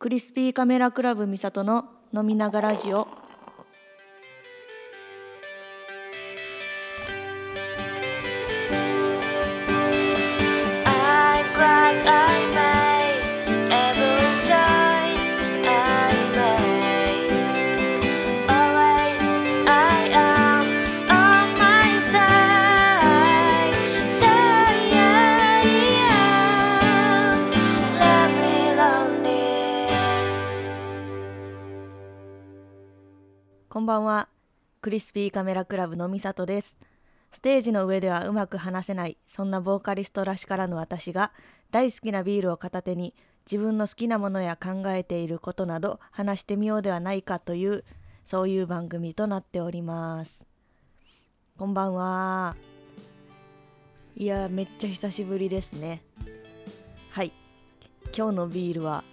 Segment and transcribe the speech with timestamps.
[0.00, 1.84] クリスピーカメラクラブミサトの
[2.16, 3.06] 飲みながラジオ。
[33.72, 34.28] こんばんは。
[34.80, 36.76] クリスピーカメラクラブのみさとです。
[37.30, 41.30] ステージの上ではうまく話せないそんなボーカリストらしからぬ私が
[41.70, 43.14] 大好きなビールを片手に
[43.48, 47.84] 自分の好きなものや考えていることなど話してみようではないかという
[48.24, 50.48] そういう番組となっております。
[51.56, 52.56] こんばんは。
[54.16, 56.02] いやめっちゃ久しぶりですね。
[57.12, 57.32] はい。
[58.06, 59.04] 今日のビールは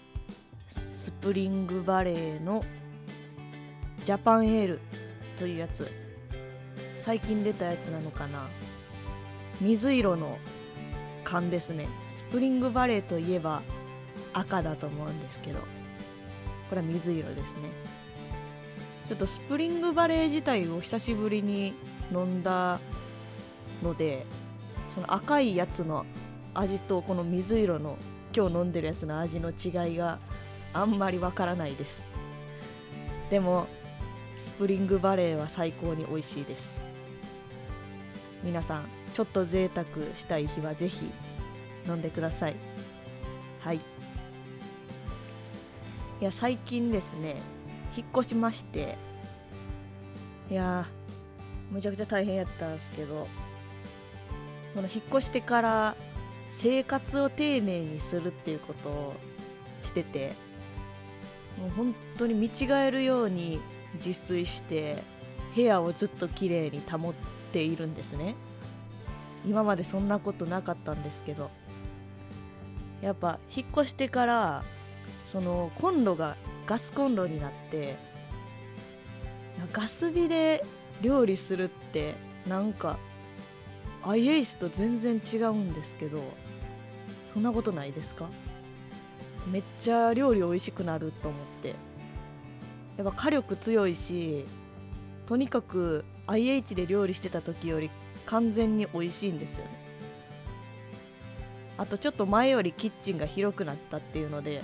[0.67, 2.63] スプリングバレーの
[4.07, 4.79] ジャパンエール
[5.37, 5.91] というやつ。
[6.95, 8.47] 最近出たやつなのかな。
[9.59, 10.37] 水色の
[11.25, 11.89] 缶ですね。
[12.07, 13.63] スプリングバレーといえば
[14.31, 15.59] 赤だと思うんですけど。
[15.59, 15.65] こ
[16.75, 17.69] れは水色ですね。
[19.09, 21.73] ちょっとスプリングバレー自体を久しぶりに
[22.09, 22.79] 飲んだ
[23.83, 24.25] ので
[24.95, 26.05] その赤いやつの
[26.53, 27.97] 味とこの水色の
[28.33, 30.19] 今日飲んでるやつの味の違いが
[30.71, 32.05] あんまりわからないです。
[33.29, 33.67] でも
[34.47, 36.73] スプリングバレーは最高に美味しいです。
[38.43, 41.11] 皆さんちょっと贅沢したい日はぜひ
[41.85, 42.55] 飲んでください。
[43.59, 43.75] はい。
[43.77, 43.81] い
[46.21, 47.35] や最近ですね
[47.95, 48.97] 引っ越しまして
[50.49, 50.87] いや
[51.69, 53.27] むちゃくちゃ大変やったんですけど
[54.73, 55.95] この引っ越してから
[56.49, 59.13] 生活を丁寧にするっていうことを
[59.83, 60.31] してて
[61.59, 63.59] もう本当に見違えるように
[63.97, 65.03] 自炊して
[65.55, 67.13] 部屋をずっと綺麗に保っ
[67.51, 68.35] ているんですね。
[69.45, 71.51] 今までそんなことなかったんですけど。
[72.99, 74.63] やっぱ引っ越してから
[75.27, 77.95] そのコンロがガスコンロになって
[79.71, 80.65] ガス火で
[81.03, 82.15] 料理するって
[82.47, 82.97] なんか
[84.03, 86.23] IH と全然違うんですけど
[87.31, 88.29] そんなことないですか？
[89.45, 91.75] めっちゃ料理美味しくなると思って。
[92.97, 94.45] やっぱ火力強いし
[95.27, 97.89] とにかく IH で料理してた時より
[98.25, 99.71] 完全に美味しいんですよね。
[101.77, 104.63] あとちょっと前よりキッチンが広くなったっていうので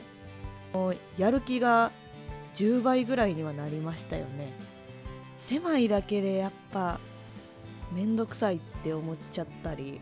[0.73, 1.91] もうやる気が
[2.55, 4.51] 10倍ぐらいにはなりましたよね。
[5.37, 6.99] 狭いだけでやっぱ
[7.91, 9.99] めんどくさいって思っちゃったり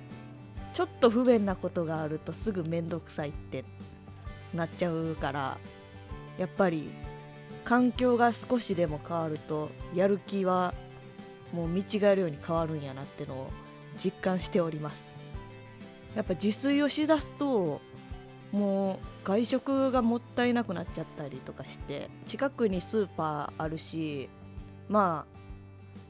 [0.74, 3.66] ちょっと不便なことがあるとすぐめんどくさいって
[4.54, 5.58] なっちゃうから
[6.38, 6.90] やっぱり
[7.64, 10.74] 環境が少しでも変わるとやる気は
[11.54, 13.52] もう見違えるように変わるんやなってのを
[14.02, 15.12] 実感しております。
[16.16, 17.82] やっぱ自炊をしだすと
[18.52, 24.30] もう外食がもったいなくなっちゃったりとかして近くにスーパーあるし
[24.90, 25.40] まあ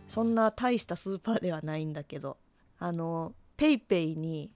[0.08, 2.38] そんな大したスーパーではないんだけど
[2.80, 4.50] あの PayPay に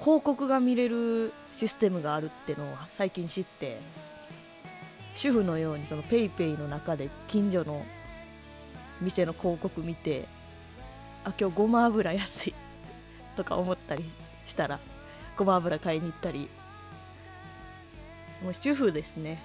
[0.00, 3.78] 広告が見れるシステムがあるってのを最近知って
[5.18, 7.84] 主婦のようにその PayPay の中で近所の
[9.00, 10.28] 店の広告見て
[11.24, 12.54] あ今日ごま油安い
[13.34, 14.04] とか思ったり
[14.46, 14.78] したら
[15.36, 16.48] ごま油買いに行ったり。
[18.44, 19.42] もう主婦ですね。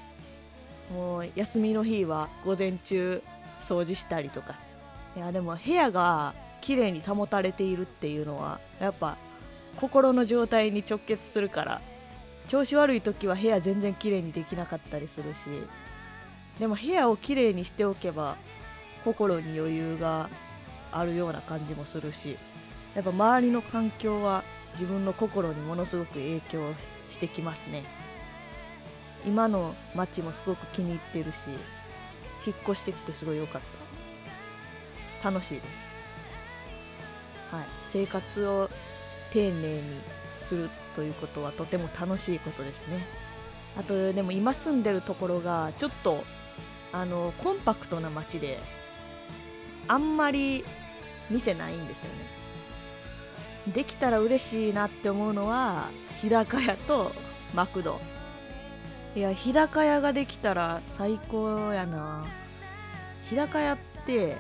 [0.91, 3.23] もう休みの日は午前中
[3.59, 4.55] 掃除したりとか。
[5.16, 9.17] いやでも部屋が綺麗に保たれているっていうのはやっぱ
[9.78, 11.81] 心の状態に直結するから
[12.47, 15.47] 調子悪い時は部屋全然綺麗にできなかったりするし
[16.59, 18.35] でも部屋を綺麗にしておけば
[19.03, 20.29] 心に余裕が
[20.91, 22.37] あるような感じもするし
[22.95, 24.43] やっぱ周りの環境は
[24.73, 26.73] 自分の心にものすごく影響
[27.09, 27.83] してきますね。
[29.25, 31.47] 今の街もすごく気に入ってるし
[32.46, 33.61] 引っ越してきてすごい良かっ
[35.22, 35.29] た。
[35.29, 35.67] 楽しいです。
[37.51, 37.66] はい。
[37.84, 38.69] 生活を
[39.31, 39.81] 丁寧に
[40.43, 43.05] するということはとても楽しいことですね。
[43.78, 46.23] あとでも今住んでるところがちょっと
[46.91, 48.59] あのコンパクトな街で
[49.87, 50.63] あんまり
[51.29, 52.09] 店ないんですよ
[53.66, 53.73] ね。
[53.73, 55.90] できたら嬉しいなって思うのは
[56.22, 57.11] 日高屋と
[57.53, 57.99] マクド。
[59.16, 62.25] いや日高屋ができたら最高やな。
[63.29, 64.37] 日高屋って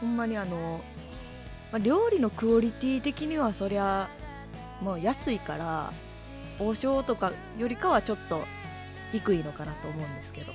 [0.00, 0.80] ほんまにあの、
[1.70, 4.10] ま、料理のクオリティ的にはそりゃ
[4.82, 5.92] もう安いから
[6.58, 8.44] 王将とかよりかはちょっと
[9.12, 10.52] 低いのかなと思うんですけど。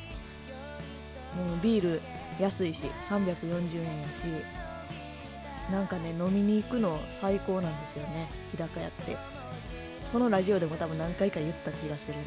[1.35, 2.01] もうビール
[2.39, 4.24] 安いし340円やし
[5.71, 9.18] なんかね飲みに行くの最高なんですよね日高屋って。
[10.12, 12.18] このラジオでも多分何回か言った気がする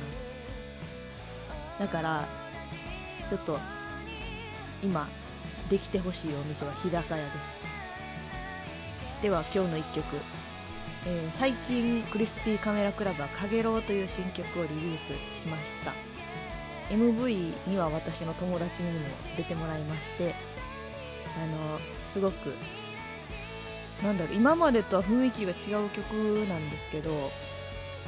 [1.78, 1.86] な。
[1.86, 2.28] だから
[3.28, 3.58] ちょっと
[4.82, 5.08] 今
[5.68, 7.58] できてほしいお店は日高屋です。
[9.22, 10.04] では今日の1曲、
[11.06, 14.98] えー、最近クリスピーカメラクラブは「かげろう」という新曲をリリー
[15.34, 15.92] スしました。
[16.90, 19.06] MV には私の友達にも
[19.36, 20.34] 出てもらいまして
[21.40, 21.78] あの
[22.12, 22.52] すごく
[24.02, 26.02] なんだろう今までとは雰囲気が違う曲
[26.48, 27.30] なんですけど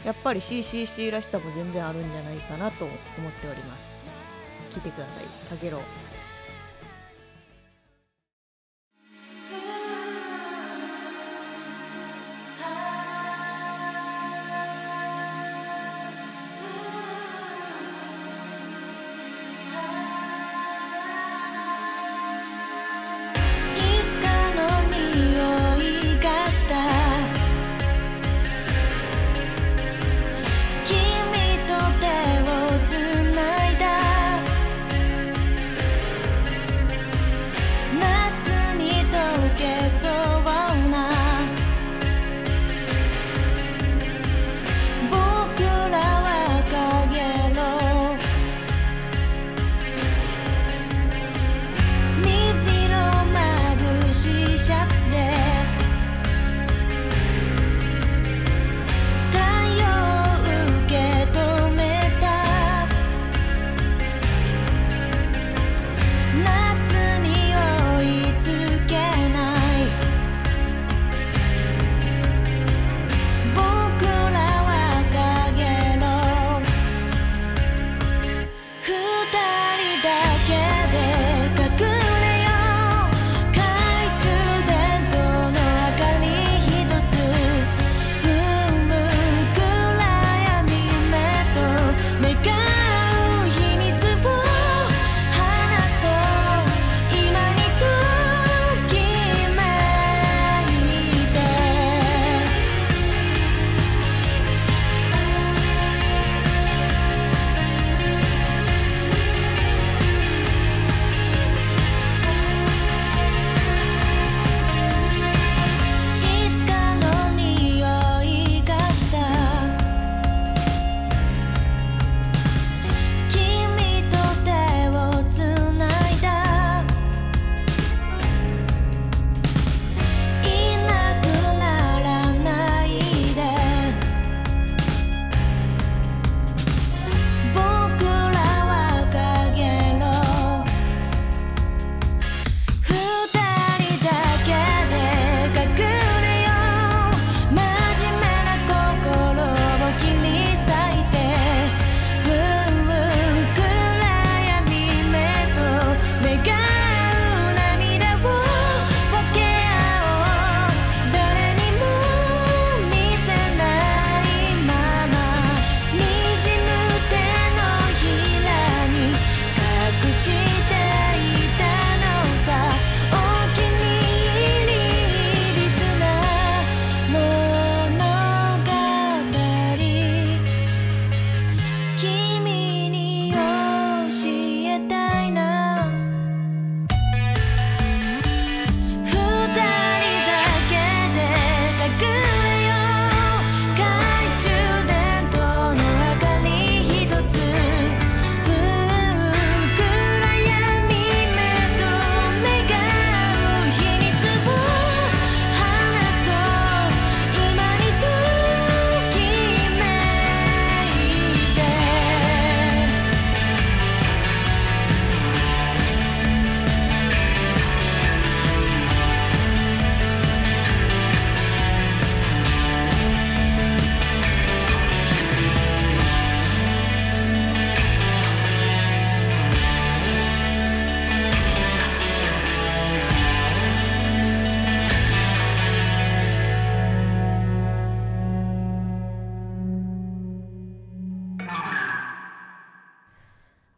[0.04, 3.88] やっぱり CCC らしさも全然あるんじゃないかなと思っております。
[4.72, 5.80] 聴いてください「かげろう」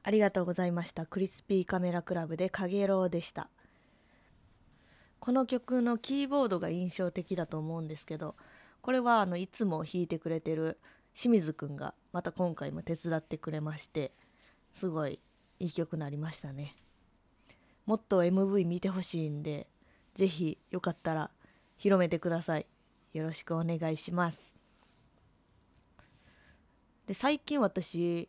[0.05, 1.07] ありがとうございました。
[1.07, 3.49] クリスピーカメラクラブでかげろうでした。
[5.19, 8.37] この曲のキーボードが印象的だと思うんですけど
[8.83, 10.79] これはあのいつも弾いてくれてる
[11.15, 14.13] 清水くんがまた今回も手伝ってくれまして
[14.75, 15.21] すごい
[15.59, 16.77] いい曲になりましたね。
[17.87, 19.67] もっと MV 見てほしいんで
[20.15, 21.31] 是非よかったら
[21.79, 22.67] 広めてください。
[23.15, 24.55] よろしくお願いします。
[27.07, 28.29] で最近私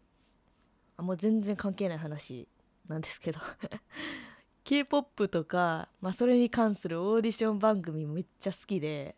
[0.98, 2.48] あもう全然関係ない話
[2.88, 3.40] なんですけど。
[4.64, 9.16] K-POP とか、まあ、それに関するオーディション番組めっちゃ好きで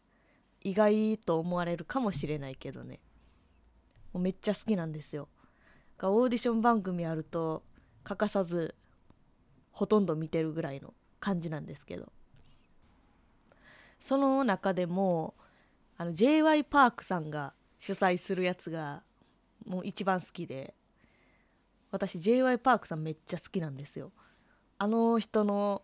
[0.61, 2.99] 意外と思われるかもしれないけどね。
[4.11, 5.29] もうめっちゃ好きなんですよ。
[5.97, 7.63] がオーディション番組あると
[8.03, 8.75] 欠かさず
[9.71, 12.11] ほとんど見てるぐらいの感じなんですけど。
[13.99, 15.35] その中でも
[15.97, 19.03] あの j y パークさんが主催するやつが
[19.65, 20.73] もう一番好きで。
[21.91, 24.11] 私 j y パークさんめっちゃ好きなんですよ。
[24.77, 25.83] あの人の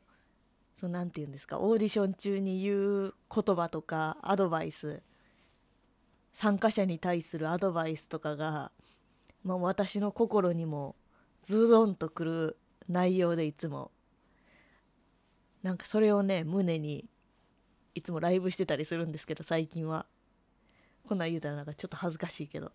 [0.75, 5.01] そのなんて言うんですかオーディション中に言う言葉とかアドバイス
[6.31, 8.71] 参加者に対するアドバイスとかが、
[9.43, 10.95] まあ、私の心にも
[11.45, 12.57] ズドンとくる
[12.89, 13.91] 内容でいつも。
[15.61, 17.05] なんかそれをね胸に
[17.95, 20.05] いつもライブしてたりするんですけど最近は。
[21.07, 22.71] こんなん言うたらなんかちょっと恥ずかしいけど。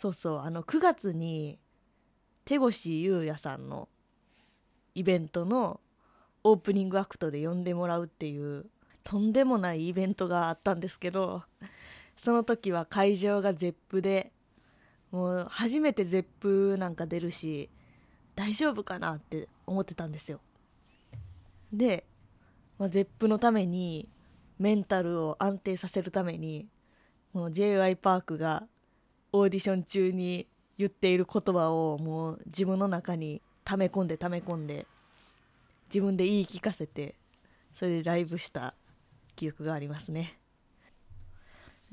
[0.00, 1.58] そうそうあの9月に
[2.46, 3.86] 手越優也さんの
[4.94, 5.78] イベントの
[6.42, 8.64] オープニングアクトで呼んでもらうっていう
[9.04, 11.42] とんでもないイベントがあったんですけど
[12.16, 14.32] その時は会場が ZEP で
[15.10, 17.68] もう初めて ZEP なんか出るし
[18.34, 20.40] 大丈夫かなって思ってたんですよ。
[21.74, 22.06] で、
[22.78, 24.08] まあ、ZEP のために
[24.58, 26.68] メンタルを安定させるために
[27.34, 28.66] もう j y パークが
[29.32, 30.46] オーディション中に
[30.78, 34.86] 言っている言葉をもう自分の中に溜め込んで溜め込んで
[35.88, 37.14] 自分で言い聞かせて
[37.72, 38.74] それでライブした
[39.36, 40.38] 記憶がありますね。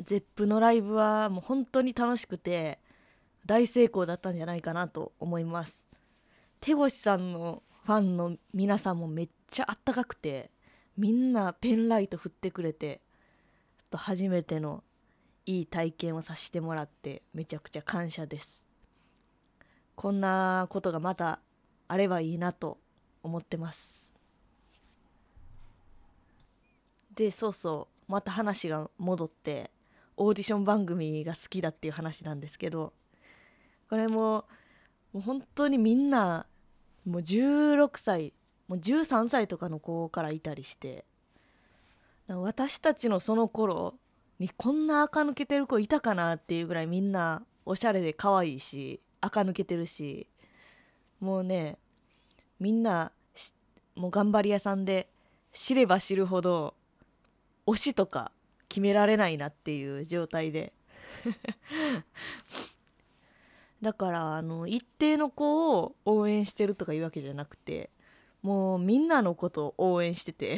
[0.02, 2.80] ZEP のライブはもう本当に楽しくて
[3.46, 5.88] 大成功だったんじゃないかなと思います。
[6.60, 10.52] 手越さんのファンの皆さんもめっちゃあったかくて
[10.98, 13.02] みんなペンライト振ってくれて
[13.78, 14.84] ちょっと初めての
[15.48, 18.64] いい体験をさせてもらってめちゃくちゃ感謝です。
[19.96, 21.40] こんなことがまた
[21.88, 22.78] あればいいなと
[23.24, 24.14] 思ってます。
[27.16, 29.72] でそうそうまた話が戻って
[30.18, 32.94] オーディション番組が好きだっていう話なんですけど
[33.90, 34.46] これも
[35.14, 36.46] もう本当にみんな
[37.06, 38.34] もう16歳
[38.68, 41.06] もう13歳とかの子からいたりして
[42.28, 43.96] 私たちのその頃
[44.40, 50.28] にこんな垢抜けてる子いたかなっていうぐらいみんなおしゃれで可愛いし垢抜けてるし
[51.20, 51.78] もうね
[52.60, 53.12] みんな
[53.96, 55.10] もう頑張り屋さんで
[55.52, 56.76] 知れば知るほど
[57.66, 58.32] 推しとか
[58.70, 60.74] 決められないなっていう状態で。
[63.82, 67.92] だからあの一定の子を応援してるとかいうわけじゃなくて
[68.42, 70.58] もうみんなのことを応援してて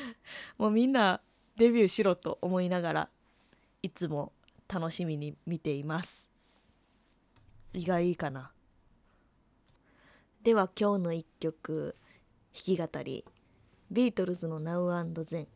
[0.56, 1.20] もうみんな
[1.56, 3.08] デビューしろと思いながら
[3.84, 4.32] いつも
[4.66, 6.26] 楽しみに見ています。
[7.74, 8.50] 意外かな。
[10.42, 11.94] では今日の一曲
[12.54, 13.26] 弾き語り。
[13.90, 15.48] ビートルズの Now and Then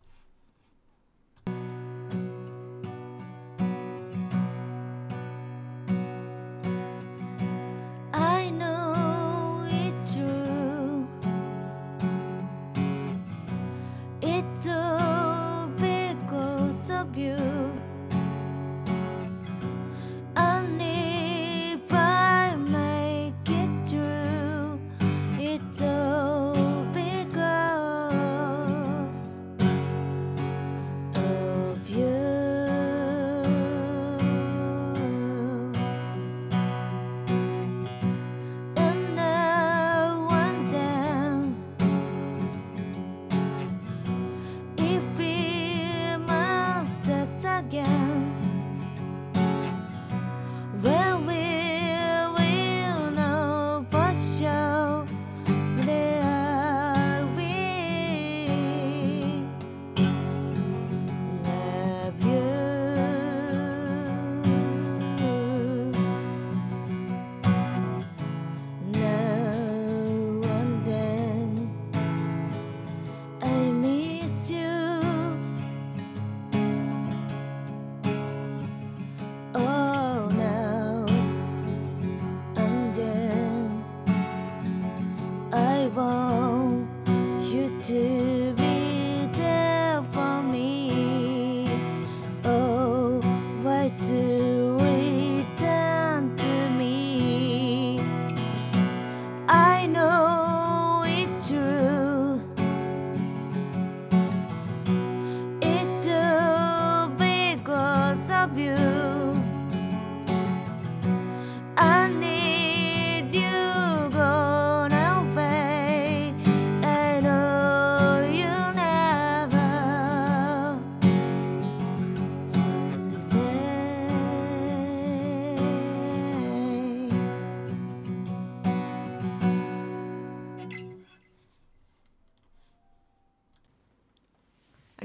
[47.59, 48.08] again.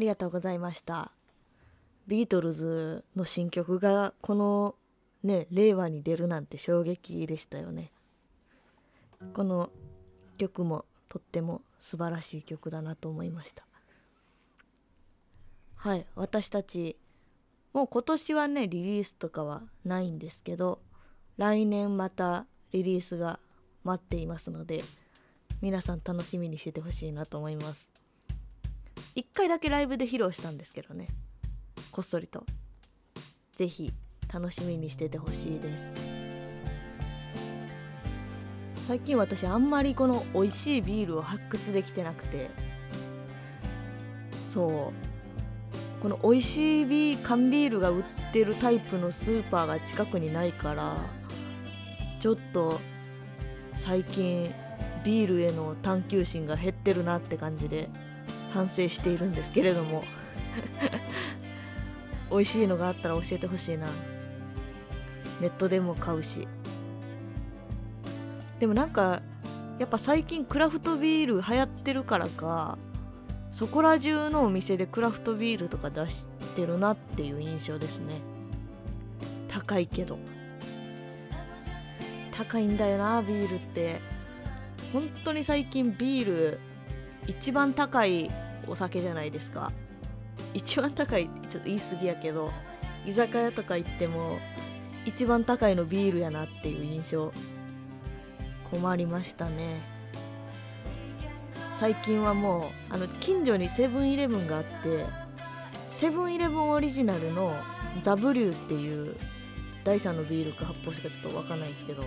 [0.03, 1.11] りがとうございました。
[2.07, 4.75] ビートルズの新曲がこの
[5.23, 7.91] ね令和に出るなんて衝撃でしたよね。
[9.33, 9.69] この
[10.37, 13.63] 曲もとっても素晴らしい曲だなと思いました。
[15.75, 16.97] はい私たち
[17.73, 20.79] もう今年はねリリースとかはないんですけど
[21.37, 23.39] 来年またリリースが
[23.83, 24.83] 待っていますので
[25.61, 27.92] 皆さん楽しみにしててほしいなと思います。
[29.15, 31.05] 一回だけライブで披露したんですけどね。
[31.91, 32.43] こっそりと。
[33.55, 33.91] 是非
[34.33, 35.93] 楽しみにしててほしいです。
[38.87, 42.49] 最近私あんまりこの美味しいビールを発掘できてなくて。
[44.49, 46.01] そう。
[46.01, 48.03] この美味しいビー缶ビールが売っ
[48.33, 50.97] てるタイプのスーパーが近くにないから
[52.19, 52.81] ちょっと
[53.77, 54.53] 最近
[55.05, 57.89] ビールへの探求心が減ってるなって感じで。
[58.53, 60.03] 反省しているんですけれども。
[62.29, 63.87] 美味しいのがあったら教えてほしいな。
[65.41, 66.47] ネットでも買うし。
[68.59, 69.21] でもなんか
[69.79, 72.77] やっぱ最近クラフトビール流行ってるからか
[73.51, 78.21] そこら中のお店でクラフトビールとか出してるなっていう印象ですね。
[79.47, 80.17] 高いけど。
[82.31, 83.99] 高いんだよなビールって。
[84.91, 86.59] 本当に最近ビール
[87.27, 88.29] 一番高い
[88.67, 89.71] お酒じゃないですか。
[90.53, 92.51] 一番高いちょっと言い過ぎやけど
[93.05, 94.39] 居酒屋とか行っても
[95.05, 97.33] 一番高いのビールやなっていう印象。
[98.71, 99.81] 困りましたね。
[101.73, 105.05] 最近はもうあの近所にセブンイレブンがあって
[105.95, 107.55] セブンイレブンオリジナルの
[108.03, 109.15] ザブリューっていう
[109.83, 112.03] 第3のビールか発泡酒かちょっと分かんないんですけど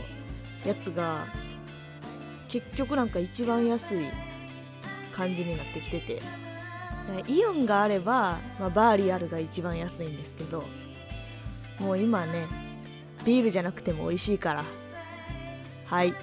[0.65, 1.27] やつが
[2.49, 4.07] 結局なんか一番安い
[5.13, 6.46] 感じになってきてて。
[7.29, 10.65] イオンがあれば、まあ、バーリアルが一番安いんですけど
[11.79, 12.47] もう今ね
[13.25, 14.65] ビールじゃなくても美味しいから。
[15.87, 16.15] はい。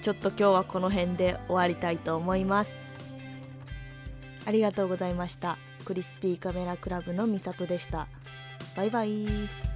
[0.00, 2.78] ちょっと今日はこの辺で終わりたいと思います。
[4.46, 5.58] ありがとうございました。
[5.84, 8.06] クリスピーカメラクラブのみさとでした。
[8.76, 9.69] バイバイ。